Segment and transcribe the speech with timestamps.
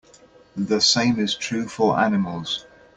[0.57, 2.65] The same is true for animals.